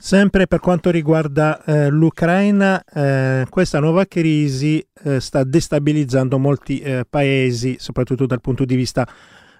[0.00, 7.04] Sempre per quanto riguarda eh, l'Ucraina, eh, questa nuova crisi eh, sta destabilizzando molti eh,
[7.08, 9.04] paesi, soprattutto dal punto di vista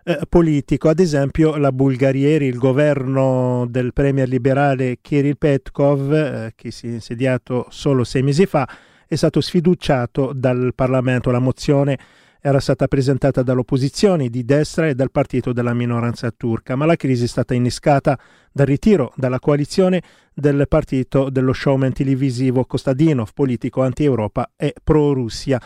[0.05, 0.89] eh, politico.
[0.89, 6.91] Ad esempio la Bulgaria, il governo del premier liberale Kirill Petkov, eh, che si è
[6.93, 8.67] insediato solo sei mesi fa,
[9.09, 11.33] è stato sfiduciato dal Parlamento.
[11.33, 11.99] La mozione
[12.41, 17.25] era stata presentata dall'opposizione di destra e dal partito della minoranza turca, ma la crisi
[17.25, 18.19] è stata innescata
[18.53, 25.61] dal ritiro dalla coalizione del partito dello showman televisivo Kostadinov, politico anti-Europa e pro-Russia.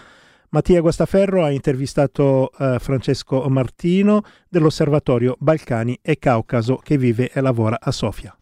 [0.51, 7.79] Mattia Guastaferro ha intervistato eh, Francesco Martino dell'Osservatorio Balcani e Caucaso che vive e lavora
[7.81, 8.37] a Sofia.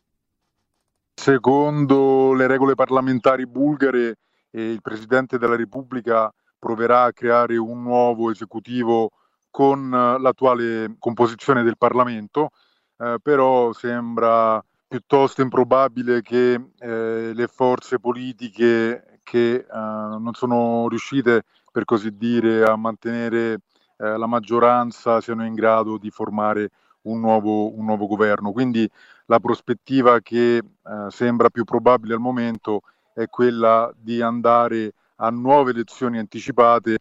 [1.15, 4.16] Secondo le regole parlamentari bulgare,
[4.51, 9.10] eh, il Presidente della Repubblica proverà a creare un nuovo esecutivo
[9.51, 12.51] con eh, l'attuale composizione del Parlamento,
[12.98, 21.43] eh, però sembra piuttosto improbabile che eh, le forze politiche che eh, non sono riuscite,
[21.73, 23.60] per così dire, a mantenere
[23.96, 26.70] eh, la maggioranza siano in grado di formare
[27.02, 28.52] un nuovo, un nuovo governo.
[28.52, 28.88] Quindi
[29.26, 30.63] la prospettiva che eh,
[31.09, 32.82] sembra più probabile al momento
[33.15, 36.99] è quella di andare a nuove elezioni anticipate,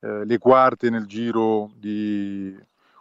[0.00, 2.54] eh, le quarte nel giro di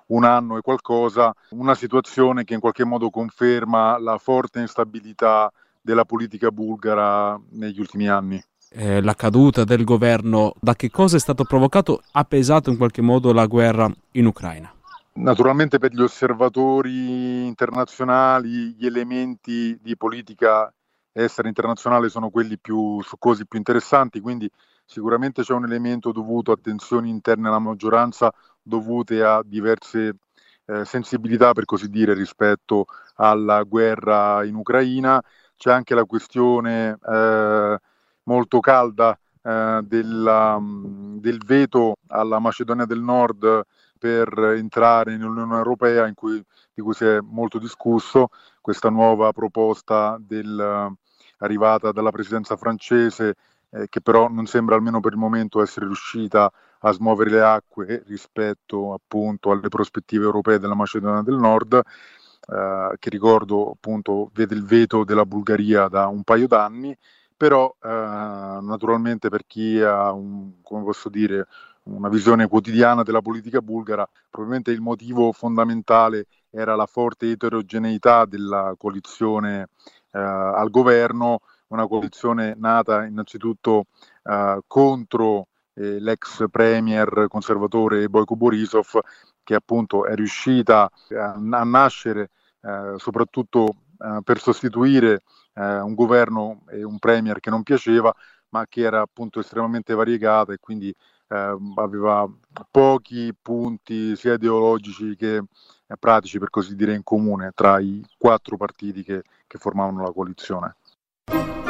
[0.08, 6.06] un anno e qualcosa, una situazione che in qualche modo conferma la forte instabilità della
[6.06, 8.42] politica bulgara negli ultimi anni.
[8.74, 13.02] Eh, la caduta del governo, da che cosa è stato provocato, ha pesato in qualche
[13.02, 14.74] modo la guerra in Ucraina?
[15.14, 20.74] Naturalmente per gli osservatori internazionali gli elementi di politica
[21.12, 24.50] estera internazionale sono quelli più succosi, più interessanti, quindi
[24.86, 30.18] sicuramente c'è un elemento dovuto a tensioni interne alla maggioranza dovute a diverse
[30.66, 35.22] eh, sensibilità, per così dire, rispetto alla guerra in Ucraina.
[35.58, 37.80] C'è anche la questione eh,
[38.24, 43.66] molto calda eh, della, del veto alla Macedonia del Nord
[44.02, 48.30] per entrare nell'Unione Europea, cui, di cui si è molto discusso,
[48.60, 50.92] questa nuova proposta del,
[51.38, 53.36] arrivata dalla presidenza francese,
[53.70, 58.02] eh, che però non sembra almeno per il momento essere riuscita a smuovere le acque
[58.08, 64.66] rispetto appunto alle prospettive europee della Macedonia del Nord, eh, che ricordo appunto vede il
[64.66, 66.98] veto della Bulgaria da un paio d'anni,
[67.38, 71.46] però eh, naturalmente per chi ha un, come posso dire,
[71.84, 78.76] una visione quotidiana della politica bulgara, probabilmente il motivo fondamentale era la forte eterogeneità della
[78.78, 79.70] coalizione
[80.12, 83.86] eh, al governo, una coalizione nata innanzitutto
[84.24, 89.00] eh, contro eh, l'ex premier conservatore Boyko Borisov,
[89.44, 92.30] che appunto è riuscita a, a nascere
[92.62, 95.22] eh, soprattutto eh, per sostituire
[95.54, 98.14] eh, un governo e un premier che non piaceva,
[98.52, 100.94] ma che era appunto estremamente variegata e quindi
[101.28, 102.30] eh, aveva
[102.70, 108.58] pochi punti sia ideologici che eh, pratici, per così dire, in comune tra i quattro
[108.58, 110.76] partiti che, che formavano la coalizione.